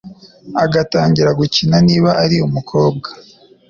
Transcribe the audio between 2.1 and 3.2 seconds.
ari umukobwa